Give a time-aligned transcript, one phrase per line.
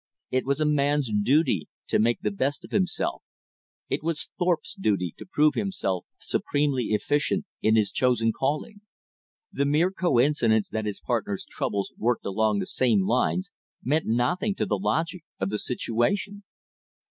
[0.31, 3.21] It was a man's duty to make the best of himself,
[3.87, 8.81] it was Thorpe's duty to prove himself supremely efficient in his chosen calling;
[9.51, 13.51] the mere coincidence that his partner's troubles worked along the same lines
[13.83, 16.45] meant nothing to the logic of the situation.